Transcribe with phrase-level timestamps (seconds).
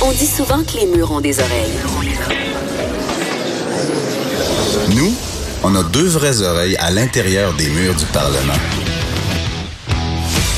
[0.00, 1.72] On dit souvent que les murs ont des oreilles.
[4.94, 5.12] Nous,
[5.64, 8.54] on a deux vraies oreilles à l'intérieur des murs du Parlement.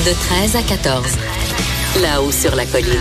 [0.05, 1.05] De 13 à 14.
[2.03, 2.91] Là-haut sur la colline.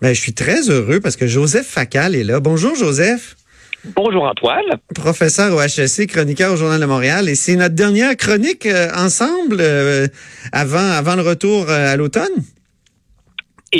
[0.00, 2.38] Ben, je suis très heureux parce que Joseph Facal est là.
[2.38, 3.34] Bonjour, Joseph.
[3.96, 4.78] Bonjour Antoine.
[4.94, 7.28] Professeur au HEC, chroniqueur au Journal de Montréal.
[7.28, 10.06] Et c'est notre dernière chronique euh, ensemble euh,
[10.52, 12.44] avant, avant le retour euh, à l'automne.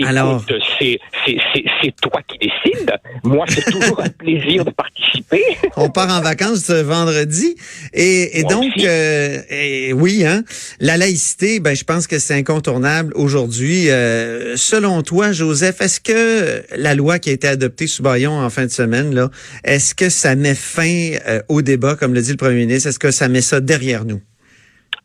[0.05, 0.45] Alors?
[0.79, 2.93] c'est, c'est, c'est, c'est toi qui décides.
[3.25, 5.43] Moi, c'est toujours un plaisir de participer.
[5.77, 7.57] On part en vacances ce vendredi.
[7.93, 10.45] Et, et donc, euh, et oui, hein,
[10.81, 13.91] la laïcité, ben, je pense que c'est incontournable aujourd'hui.
[13.91, 18.51] Euh, selon toi, Joseph, est-ce que la loi qui a été adoptée sous Bayon en
[18.51, 19.31] fin de semaine, là,
[19.65, 22.89] est-ce que ça met fin euh, au débat, comme le dit le premier ministre?
[22.89, 24.21] Est-ce que ça met ça derrière nous?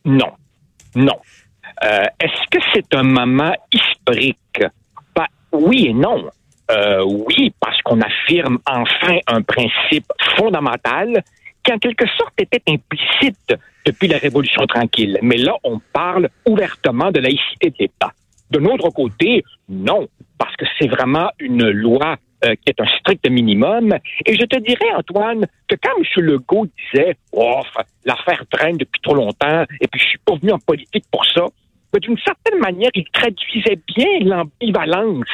[0.05, 0.31] Non.
[0.95, 1.15] Non.
[1.83, 3.53] Euh, est-ce que c'est un moment
[4.07, 6.29] Ben, oui et non.
[6.71, 10.05] Euh, oui, parce qu'on affirme enfin un principe
[10.37, 11.23] fondamental
[11.63, 15.19] qui, en quelque sorte, était implicite depuis la Révolution tranquille.
[15.21, 18.11] Mais là, on parle ouvertement de laïcité de l'État.
[18.49, 20.07] De notre côté, non,
[20.37, 23.93] parce que c'est vraiment une loi euh, qui est un strict minimum.
[24.25, 26.25] Et je te dirais, Antoine, que quand M.
[26.25, 27.61] Legault disait Oh,
[28.05, 31.45] l'affaire traîne depuis trop longtemps, et puis je suis pas venu en politique pour ça,
[31.93, 35.25] mais d'une certaine manière, il traduisait bien l'ambivalence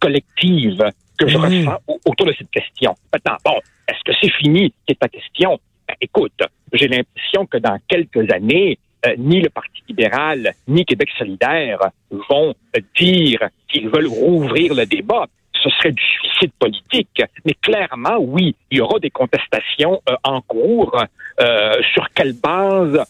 [0.00, 0.82] collective
[1.18, 1.44] que je Mhm.
[1.44, 2.94] ressens au- autour de cette question.
[3.12, 5.58] Maintenant, bon, est-ce que c'est fini, c'est ta question?
[5.86, 6.32] Ben, écoute,
[6.72, 11.78] j'ai l'impression que dans quelques années, euh, ni le Parti libéral, ni Québec solidaire
[12.10, 15.26] vont euh, dire qu'ils veulent rouvrir le débat.
[15.62, 17.22] Ce serait du suicide politique.
[17.44, 21.04] Mais clairement, oui, il y aura des contestations euh, en cours.
[21.40, 23.04] Euh, sur quelle base?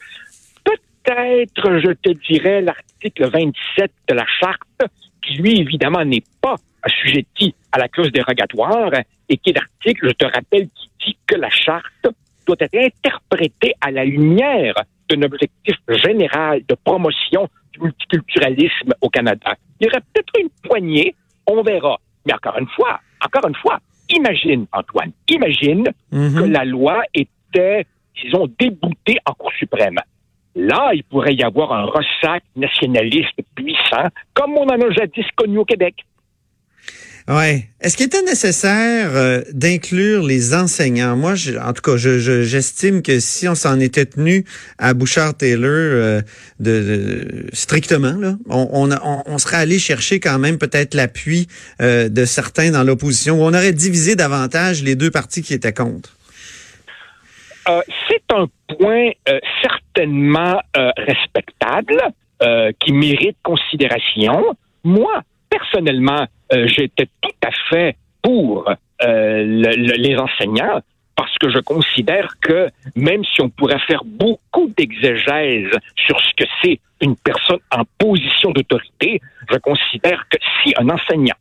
[1.05, 4.83] Peut-être, je te dirais, l'article 27 de la charte,
[5.23, 8.91] qui lui, évidemment, n'est pas assujetti à la clause dérogatoire,
[9.29, 12.09] et qui est l'article, je te rappelle, qui dit que la charte
[12.47, 14.75] doit être interprétée à la lumière
[15.09, 19.55] d'un objectif général de promotion du multiculturalisme au Canada.
[19.81, 21.15] Il y aurait peut-être une poignée,
[21.47, 21.99] on verra.
[22.27, 23.79] Mais encore une fois, encore une fois,
[24.11, 26.35] imagine, Antoine, imagine Mhm.
[26.41, 27.87] que la loi était,
[28.23, 29.99] disons, déboutée en Cour suprême.
[30.55, 35.59] Là, il pourrait y avoir un ressac nationaliste puissant, comme on en a jadis connu
[35.59, 35.95] au Québec.
[37.29, 37.69] Ouais.
[37.81, 41.17] Est-ce qu'il était nécessaire euh, d'inclure les enseignants?
[41.17, 44.45] Moi, je- en tout cas, je- je- j'estime que si on s'en était tenu
[44.77, 46.21] à Bouchard-Taylor euh,
[46.59, 50.95] de, de- strictement, là, on, on, a- on- on serait allé chercher quand même peut-être
[50.95, 51.47] l'appui
[51.81, 55.73] euh, de certains dans l'opposition, où on aurait divisé davantage les deux partis qui étaient
[55.73, 56.17] contre.
[58.09, 58.47] C'est un
[58.77, 59.39] point euh,
[59.95, 62.01] certainement euh, respectable,
[62.43, 64.57] euh, qui mérite considération.
[64.85, 68.69] Moi, personnellement, euh, j'étais tout à fait pour
[69.01, 70.81] le- le- les enseignants
[71.17, 76.45] parce que je considère que même si on pourrait faire beaucoup d'exégèse sur ce que
[76.63, 79.21] c'est une personne en position d'autorité,
[79.51, 81.35] je considère que si un enseignant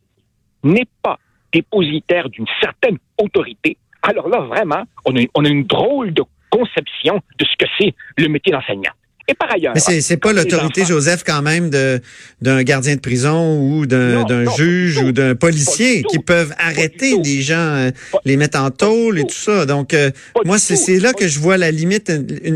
[0.63, 1.17] n'est pas
[1.53, 7.55] dépositaire d'une certaine autorité, alors là, vraiment, on a une drôle de conception de ce
[7.57, 8.91] que c'est le métier d'enseignant.
[9.27, 9.73] Et par ailleurs...
[9.75, 12.01] Mais c'est pas l'autorité, Joseph, quand même, de
[12.41, 14.25] d'un gardien de prison ou d'un
[14.57, 19.19] juge ou d'un policier qui peuvent arrêter des gens, euh, Pas- les mettre en tôle
[19.19, 19.29] et tout.
[19.35, 19.65] ça.
[19.65, 20.09] Donc, euh,
[20.43, 22.11] moi, c'est là que je vois la limite.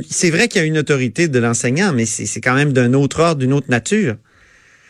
[0.10, 3.22] C'est vrai qu'il y a une autorité de l'enseignant, mais c'est quand même d'un autre
[3.22, 4.16] ordre, d'une autre nature.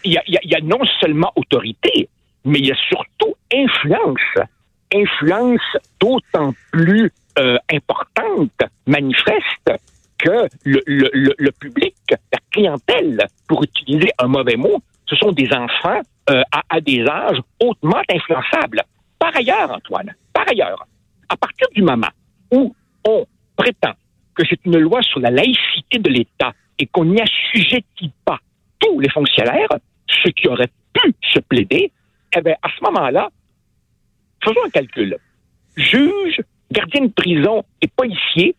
[0.05, 2.07] y a- il y a non seulement autorité,
[2.45, 4.47] mais il y a surtout influence.
[4.93, 5.61] Influence
[5.99, 8.51] d'autant plus euh, importante,
[8.87, 9.71] manifeste,
[10.17, 16.01] que le, le- public, la clientèle, pour utiliser un mauvais mot, ce sont des enfants
[16.29, 18.81] euh, à, des âges hautement influençables.
[19.19, 20.87] Par ailleurs, Antoine, par ailleurs,
[21.29, 22.09] à partir du moment
[22.51, 22.73] où
[23.07, 23.25] on
[23.57, 23.93] prétend
[24.35, 28.39] que c'est une loi sur la laïcité de l'État et qu'on n'y assujettit pas
[28.79, 29.69] tous les fonctionnaires,
[30.07, 31.91] ce qui aurait pu se plaider,
[32.35, 33.29] eh bien, à ce moment-là,
[34.43, 35.17] faisons un calcul.
[35.75, 36.41] Juge,
[36.75, 38.55] gardien de prison et policier,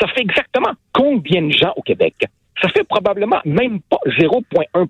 [0.00, 2.14] ça fait exactement combien de gens au Québec?
[2.62, 4.86] ça fait probablement même pas 0,1%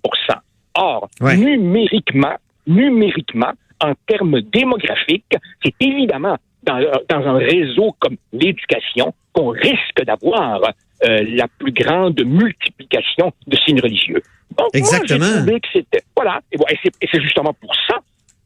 [0.75, 1.37] Or, Ouais.
[1.37, 2.35] numériquement,
[2.67, 5.35] numériquement, en termes démographiques,
[5.65, 6.79] c'est évidemment dans,
[7.09, 10.61] dans un réseau comme l'éducation qu'on risque d'avoir
[11.05, 14.23] euh, la plus grande multiplication de signes religieux.
[14.59, 15.19] Donc, Exactement.
[15.21, 17.99] Moi, j'ai trouvé que c'était voilà, et, c'est- justement pour ça,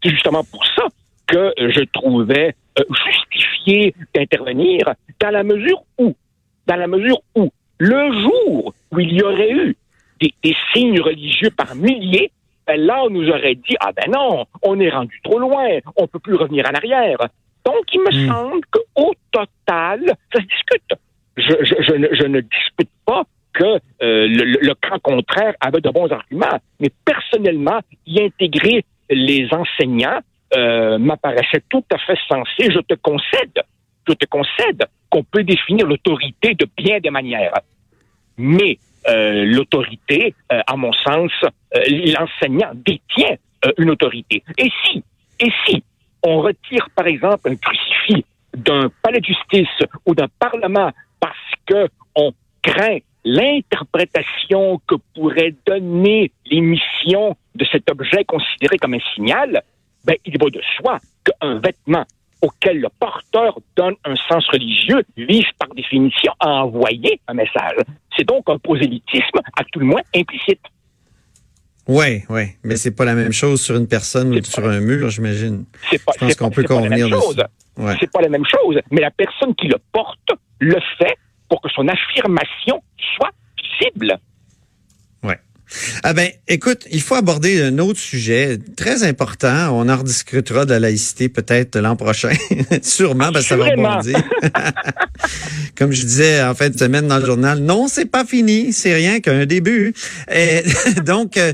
[0.03, 0.85] c'est justement pour ça
[1.27, 2.83] que euh, je trouvais euh,
[4.15, 6.15] d'intervenir dans la mesure où,
[6.67, 9.77] dans la mesure où, le jour où il y aurait eu
[10.21, 12.31] des, des signes religieux par milliers,
[12.67, 15.67] ben là, on nous aurait dit, ah ben non, on est rendu trop loin,
[15.97, 17.19] on peut plus revenir en arrière.
[17.67, 18.29] Donc, il me Hmm.
[18.29, 20.01] semble qu'au total,
[20.33, 20.93] ça se discute.
[21.37, 25.91] Je, je, je, ne, je ne dispute pas que euh, le camp contraire avait de
[25.91, 30.21] bons arguments, mais personnellement, y intégrer les enseignants
[30.57, 32.71] euh, m'apparaissait tout à fait sensé.
[32.71, 33.63] Je te concède,
[34.07, 37.61] je te concède qu'on peut définir l'autorité de bien des manières.
[38.37, 38.79] Mais
[39.09, 41.33] euh, l'autorité, euh, à mon sens,
[41.73, 43.37] l'enseignant détient
[43.79, 44.43] une autorité.
[44.59, 45.03] Et si,
[45.41, 45.83] et si
[46.23, 48.25] on retire, par exemple, un crucifix
[48.57, 50.91] d'un palais de justice ou d'un parlement
[51.21, 51.37] parce
[51.67, 59.63] que on craint l'interprétation que pourrait donner l'émission de cet objet considéré comme un signal,
[60.05, 62.05] ben, il va de soi qu'un vêtement
[62.43, 67.79] auquel le porteur donne un sens religieux vise par définition à envoyer un message.
[68.17, 70.61] C'est donc un prosélytisme, à tout le moins implicite.
[71.87, 72.45] Oui, oui.
[72.63, 75.65] Mais c'est pas la même chose sur une personne ou sur un mur, j'imagine.
[75.93, 77.37] Je pense qu'on peut convenir chose.
[77.37, 77.49] dessus.
[77.77, 77.97] Ouais.
[78.01, 80.31] C'est pas la même chose, mais la personne qui le porte
[80.61, 81.17] le fait
[81.49, 82.83] pour que son affirmation
[83.17, 83.33] soit
[83.81, 84.19] visible.
[86.03, 89.71] Ah ben, écoute, il faut aborder un autre sujet très important.
[89.77, 92.33] On en rediscutera de la laïcité peut-être l'an prochain,
[92.83, 94.23] sûrement, parce que ça va rebondir.
[95.77, 98.95] Comme je disais en fin de semaine dans le journal, non, c'est pas fini, c'est
[98.95, 99.95] rien qu'un début.
[100.33, 100.63] Et
[101.05, 101.53] donc, euh,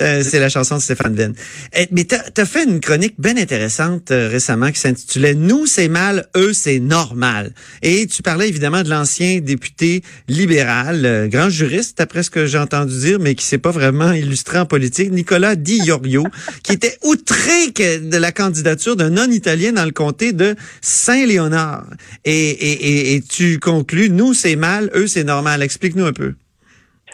[0.00, 1.34] euh, c'est la chanson de Stéphane Venn.
[1.76, 5.88] Et- mais t'as as fait une chronique bien intéressante euh, récemment qui s'intitulait Nous c'est
[5.88, 7.52] mal, eux c'est normal.
[7.82, 12.58] Et tu parlais évidemment de l'ancien député libéral, euh, grand juriste, après ce que j'ai
[12.58, 16.24] entendu dire, mais qui s'est pas vraiment illustré en politique, Nicolas Di Iorio,
[16.62, 21.84] qui était outré de la candidature d'un non-italien dans le comté de Saint-Léonard.
[22.24, 25.62] Et tu conclus, nous c'est mal, eux c'est normal.
[25.62, 26.34] Explique-nous un peu.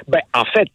[0.09, 0.69] Ben, en fait,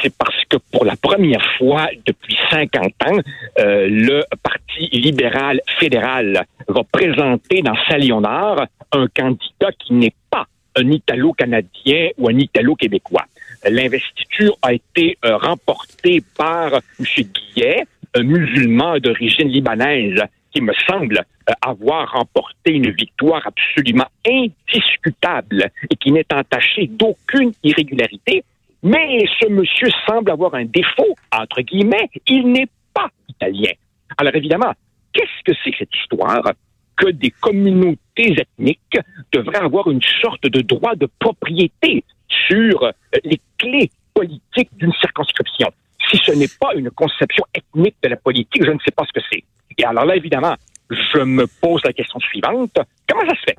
[0.00, 3.18] c'est parce que pour la première fois depuis 50 ans,
[3.58, 10.46] euh, le Parti libéral fédéral va présenter dans Saint-Léonard un candidat qui n'est pas
[10.76, 13.24] un Italo-Canadien ou un Italo-Québécois.
[13.68, 17.06] L'investiture a été euh, remportée par M.
[17.06, 17.84] Guillet,
[18.14, 20.22] un musulman d'origine libanaise
[20.52, 27.52] qui me semble euh, avoir remporté une victoire absolument indiscutable et qui n'est entachée d'aucune
[27.62, 28.44] irrégularité.
[28.82, 33.72] Mais ce monsieur semble avoir un défaut, entre guillemets, il n'est pas italien.
[34.16, 34.72] Alors évidemment,
[35.12, 36.52] qu'est-ce que c'est cette histoire
[36.96, 38.98] que des communautés ethniques
[39.32, 42.04] devraient avoir une sorte de droit de propriété
[42.48, 42.92] sur euh,
[43.24, 45.70] les clés politiques d'une circonscription?
[46.10, 49.12] Si ce n'est pas une conception ethnique de la politique, je ne sais pas ce
[49.12, 49.44] que c'est.
[49.78, 50.56] Et alors là, évidemment,
[50.90, 52.76] je me pose la question suivante.
[53.08, 53.56] Comment ça se fait?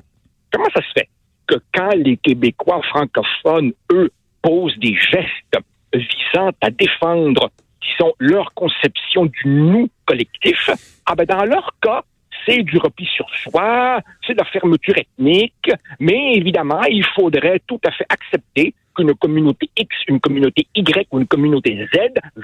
[0.52, 1.08] Comment ça se fait
[1.46, 4.10] que quand les Québécois francophones, eux,
[4.42, 5.56] posent des gestes
[5.94, 7.50] visant à défendre,
[7.80, 10.70] disons, leur conception du nous collectif,
[11.06, 12.02] ah ben dans leur cas,
[12.46, 17.80] c'est du repli sur soi, c'est de la fermeture ethnique, mais évidemment, il faudrait tout
[17.86, 21.98] à fait accepter qu'une communauté X, une communauté Y ou une communauté Z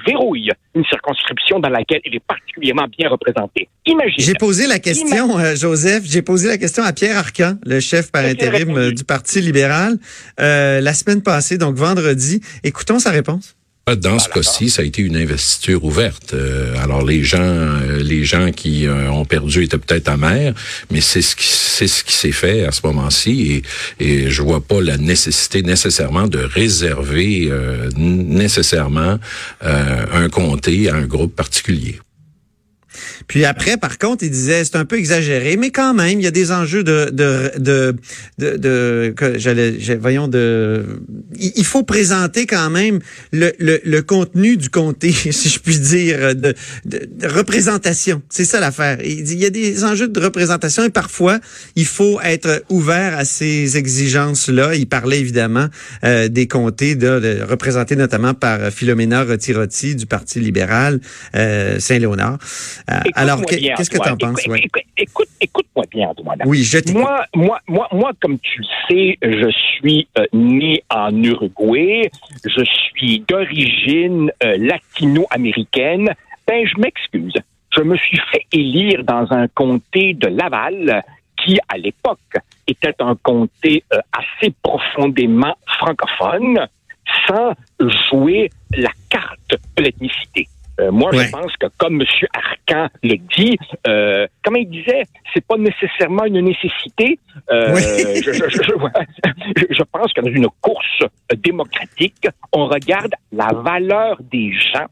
[0.06, 3.68] verrouille une circonscription dans laquelle elle est particulièrement bien représentée.
[3.86, 4.14] Imagine.
[4.18, 8.10] J'ai posé la question, euh, Joseph, j'ai posé la question à Pierre Arcan, le chef
[8.12, 9.96] par intérim euh, du Parti libéral,
[10.40, 12.40] euh, la semaine passée, donc vendredi.
[12.64, 13.57] Écoutons sa réponse.
[13.96, 16.34] Dans ce cas-ci, ça a été une investiture ouverte.
[16.34, 20.54] Euh, alors les gens, euh, les gens qui euh, ont perdu étaient peut-être amers,
[20.90, 21.46] mais c'est ce qui
[21.78, 23.62] c'est ce qui s'est fait à ce moment-ci
[24.00, 29.18] et, et je vois pas la nécessité nécessairement de réserver euh, nécessairement
[29.64, 32.00] euh, un comté à un groupe particulier.
[33.28, 36.26] Puis après, par contre, il disait c'est un peu exagéré, mais quand même, il y
[36.26, 37.94] a des enjeux de de de
[38.38, 40.84] de, que j'allais voyons de
[41.38, 42.98] il faut présenter quand même
[43.32, 46.54] le, le, le contenu du comté, si je puis dire, de,
[46.84, 48.22] de, de représentation.
[48.30, 48.98] C'est ça l'affaire.
[49.04, 51.38] Il il y a des enjeux de représentation et parfois
[51.76, 54.74] il faut être ouvert à ces exigences-là.
[54.74, 55.68] Il parlait évidemment
[56.04, 61.00] euh, des comtés de, de- représentés notamment par Philomena Rotirotti du Parti libéral
[61.34, 62.38] euh, Saint-Léonard.
[62.90, 64.40] Euh, Alors, qu'est-ce que tu en penses?
[64.40, 64.60] Écoute, ouais?
[64.64, 66.38] écoute, écoute, écoute-moi bien, Antoine.
[66.46, 66.78] Oui, je.
[66.92, 72.10] Moi, moi, moi, moi, comme tu le sais, je suis euh, né en Uruguay.
[72.44, 76.14] Je suis d'origine euh, latino-américaine.
[76.46, 77.34] Ben, je m'excuse.
[77.76, 81.04] Je me suis fait élire dans un comté de Laval
[81.36, 82.18] qui, à l'époque,
[82.66, 86.66] était un comté euh, assez profondément francophone,
[87.26, 87.52] sans
[88.10, 90.48] jouer la carte de l'ethnicité.
[90.80, 91.24] Euh, moi, Ouais.
[91.26, 92.06] je pense que comme M.
[92.34, 93.56] Arcan le dit,
[93.88, 95.02] euh, comme il disait,
[95.34, 97.18] c'est pas nécessairement une nécessité.
[97.50, 97.82] Euh, Oui.
[98.24, 101.02] je, je- je- je- pense que dans une course
[101.38, 104.86] démocratique, on regarde la valeur des gens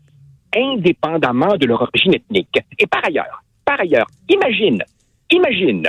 [0.57, 2.59] indépendamment de leur origine ethnique.
[2.79, 4.83] Et par ailleurs, par ailleurs, imagine,
[5.31, 5.87] imagine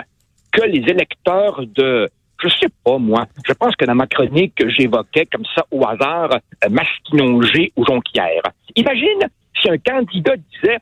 [0.52, 2.10] que les électeurs de,
[2.42, 6.32] je sais pas moi, je pense que dans ma chronique, j'évoquais comme ça au hasard
[6.64, 8.42] euh, Masquinongé ou Jonquière.
[8.76, 9.28] Imagine
[9.62, 10.80] si un candidat disait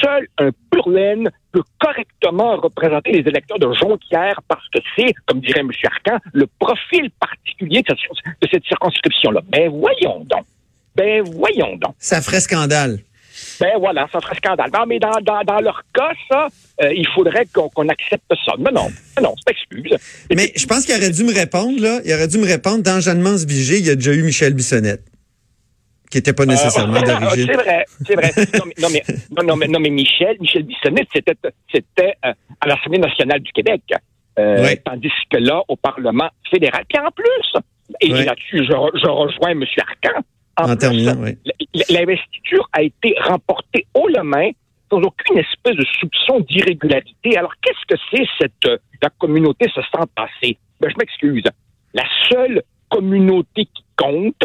[0.00, 5.40] seul un pur laine peut correctement représenter les électeurs de Jonquière parce que c'est, comme
[5.40, 5.70] dirait M.
[5.84, 7.94] Arcan, le profil particulier de
[8.50, 9.40] cette, circonscription-là.
[9.48, 10.44] Ben voyons donc.
[10.96, 11.94] Ben voyons donc.
[11.98, 13.00] Ça ferait scandale.
[13.60, 14.70] Ben voilà, ça serait scandale.
[14.72, 16.46] Non, mais dans, dans, dans leur cas, ça,
[16.82, 18.52] euh, il faudrait qu'on accepte ça.
[18.58, 19.96] Mais non, mais non, c'est excuse.
[20.34, 22.00] Mais je pense qu'il aurait dû me répondre, là.
[22.04, 25.02] Il aurait dû me répondre, dans Jeanne-Mance Vigée, il y a déjà eu Michel Bissonnette,
[26.14, 27.46] qui n'était pas nécessairement Euh, d'origine.
[27.50, 28.30] c'est vrai, c'est vrai.
[28.54, 29.02] Non, mais, non, mais,
[29.36, 31.34] non, non, mais, non, mais Michel, Michel Bissonnette, c'était,
[31.72, 33.82] c'était euh, à l'Assemblée nationale du Québec.
[34.38, 34.74] Euh.
[34.84, 36.84] Tandis que là, au Parlement fédéral.
[36.88, 37.60] Puis en plus,
[38.00, 39.64] et là-dessus, je, re- je rejoins M.
[39.78, 40.20] Arcan.
[40.56, 41.36] En, terminant, oui.
[41.90, 44.50] L'investiture a été remportée haut la main
[44.90, 47.36] sans aucune espèce de soupçon d'irrégularité.
[47.36, 50.56] Alors, qu'est-ce que c'est cette euh, la communauté se sent passer?
[50.80, 51.44] Ben, je m'excuse.
[51.92, 54.44] La seule communauté qui compte,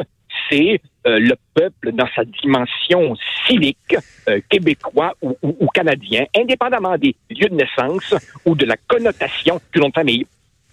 [0.50, 3.15] c'est euh, le peuple dans sa dimension
[3.48, 3.95] civique,
[4.27, 8.13] euh, québécois ou, ou- ou canadien, indépendamment des lieux de naissance
[8.45, 10.25] ou de la connotation du nom de famille.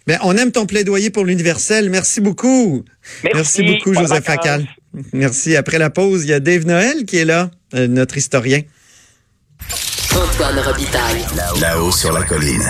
[0.07, 1.91] Ben, on aime ton plaidoyer pour l'universel.
[1.91, 2.85] Merci beaucoup.
[3.25, 4.25] Merci, beaucoup, Joseph.
[4.25, 4.65] Facal.
[5.13, 5.57] Merci.
[5.57, 8.63] Après la pause, il y a Dave Noël qui est là, euh, notre historien.
[10.15, 11.25] Antoine Robitaille.
[11.61, 12.67] Là-haut sur la colline.